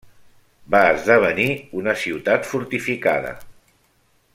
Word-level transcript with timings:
Va 0.75 0.79
esdevenir 0.93 1.47
una 1.83 1.95
ciutat 2.05 2.51
fortificada. 2.55 3.39